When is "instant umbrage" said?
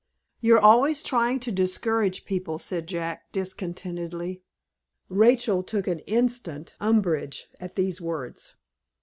5.87-7.51